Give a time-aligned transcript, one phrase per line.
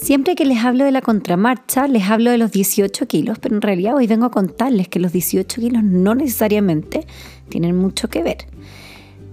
[0.00, 3.60] Siempre que les hablo de la contramarcha, les hablo de los 18 kilos, pero en
[3.60, 7.06] realidad hoy vengo a contarles que los 18 kilos no necesariamente
[7.50, 8.38] tienen mucho que ver.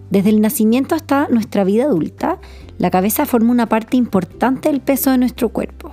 [0.10, 2.40] Desde el nacimiento hasta nuestra vida adulta,
[2.80, 5.90] la cabeza forma una parte importante del peso de nuestro cuerpo.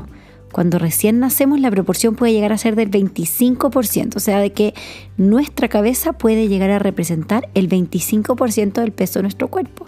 [0.55, 4.73] Cuando recién nacemos la proporción puede llegar a ser del 25%, o sea, de que
[5.17, 9.85] nuestra cabeza puede llegar a representar el 25% del peso de nuestro cuerpo,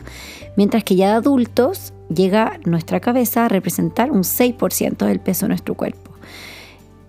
[0.57, 5.51] mientras que ya de adultos llega nuestra cabeza a representar un 6% del peso de
[5.51, 6.11] nuestro cuerpo.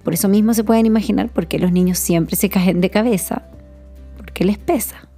[0.04, 3.42] Por eso mismo se pueden imaginar por qué los niños siempre se caen de cabeza,
[4.18, 5.10] porque les pesa.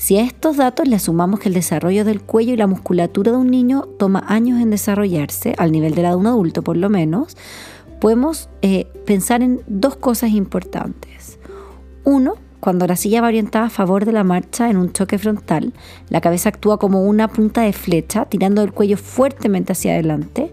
[0.00, 3.36] Si a estos datos le sumamos que el desarrollo del cuello y la musculatura de
[3.36, 6.88] un niño toma años en desarrollarse, al nivel de la de un adulto por lo
[6.88, 7.36] menos,
[8.00, 11.38] podemos eh, pensar en dos cosas importantes.
[12.02, 15.74] Uno, cuando la silla va orientada a favor de la marcha en un choque frontal,
[16.08, 20.50] la cabeza actúa como una punta de flecha, tirando el cuello fuertemente hacia adelante,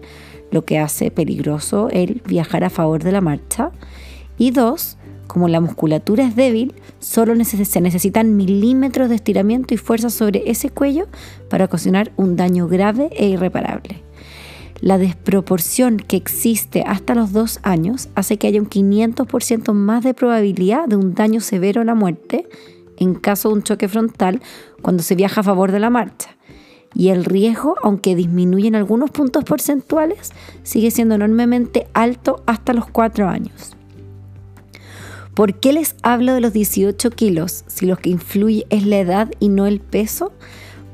[0.50, 3.70] lo que hace peligroso el viajar a favor de la marcha.
[4.36, 10.10] Y dos, como la musculatura es débil, solo se necesitan milímetros de estiramiento y fuerza
[10.10, 11.06] sobre ese cuello
[11.48, 14.02] para ocasionar un daño grave e irreparable.
[14.80, 20.14] La desproporción que existe hasta los dos años hace que haya un 500% más de
[20.14, 22.48] probabilidad de un daño severo a la muerte
[22.96, 24.40] en caso de un choque frontal
[24.82, 26.30] cuando se viaja a favor de la marcha.
[26.94, 32.86] Y el riesgo, aunque disminuye en algunos puntos porcentuales, sigue siendo enormemente alto hasta los
[32.86, 33.77] cuatro años.
[35.38, 39.30] ¿Por qué les hablo de los 18 kilos si lo que influye es la edad
[39.38, 40.32] y no el peso?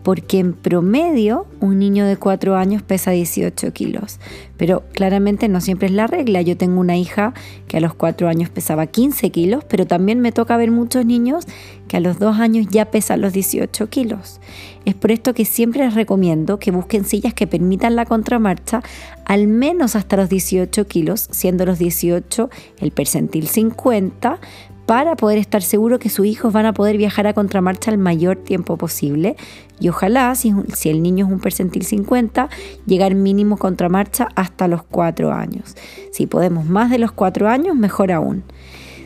[0.05, 4.21] Porque en promedio un niño de 4 años pesa 18 kilos.
[4.59, 6.43] Pero claramente no siempre es la regla.
[6.43, 7.33] Yo tengo una hija
[7.67, 11.47] que a los 4 años pesaba 15 kilos, pero también me toca ver muchos niños
[11.89, 14.41] que a los 2 años ya pesan los 18 kilos.
[14.85, 18.83] Es por esto que siempre les recomiendo que busquen sillas que permitan la contramarcha
[19.25, 24.39] al menos hasta los 18 kilos, siendo los 18 el percentil 50,
[24.87, 28.37] para poder estar seguro que sus hijos van a poder viajar a contramarcha el mayor
[28.37, 29.37] tiempo posible
[29.81, 30.53] y ojalá, si,
[30.85, 32.49] el niño es un percentil 50,
[32.87, 35.75] llegar mínimo contramarcha hasta los 4 años.
[36.13, 38.45] Si podemos más de los 4 años, mejor aún.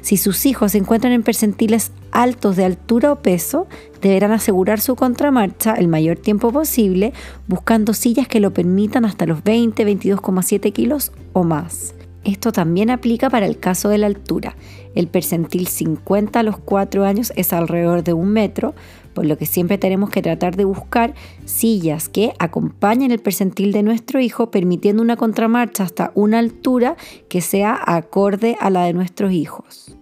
[0.02, 3.66] Si sus hijos se encuentran en percentiles altos de altura o peso,
[4.00, 7.12] deberán asegurar su contramarcha el mayor tiempo posible
[7.46, 11.94] buscando sillas que lo permitan hasta los 20, 22,7 kilos o más.
[12.28, 14.54] Esto también aplica para el caso de la altura.
[14.94, 18.74] El percentil 50 a los 4 años es alrededor de un metro,
[19.14, 21.14] por lo que siempre tenemos que tratar de buscar
[21.46, 26.98] sillas que acompañen el percentil de nuestro hijo, permitiendo una contramarcha hasta una altura
[27.30, 29.97] que sea acorde a la de nuestros hijos.